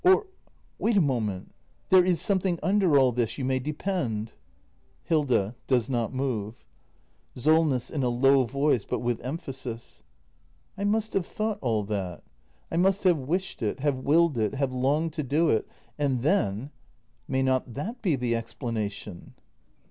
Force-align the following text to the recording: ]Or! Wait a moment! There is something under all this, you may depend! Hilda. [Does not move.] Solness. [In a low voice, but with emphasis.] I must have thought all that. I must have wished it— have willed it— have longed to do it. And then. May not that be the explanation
]Or! 0.03 0.25
Wait 0.79 0.97
a 0.97 0.99
moment! 0.99 1.53
There 1.89 2.03
is 2.03 2.19
something 2.19 2.57
under 2.63 2.97
all 2.97 3.11
this, 3.11 3.37
you 3.37 3.45
may 3.45 3.59
depend! 3.59 4.31
Hilda. 5.03 5.55
[Does 5.67 5.89
not 5.89 6.11
move.] 6.11 6.55
Solness. 7.35 7.91
[In 7.91 8.01
a 8.01 8.09
low 8.09 8.45
voice, 8.45 8.83
but 8.83 8.97
with 8.97 9.21
emphasis.] 9.21 10.01
I 10.75 10.85
must 10.85 11.13
have 11.13 11.27
thought 11.27 11.59
all 11.61 11.83
that. 11.83 12.23
I 12.71 12.77
must 12.77 13.03
have 13.03 13.19
wished 13.19 13.61
it— 13.61 13.79
have 13.81 13.99
willed 13.99 14.39
it— 14.39 14.55
have 14.55 14.73
longed 14.73 15.13
to 15.13 15.23
do 15.23 15.49
it. 15.49 15.67
And 15.99 16.23
then. 16.23 16.71
May 17.27 17.43
not 17.43 17.71
that 17.75 18.01
be 18.01 18.15
the 18.15 18.35
explanation 18.35 19.35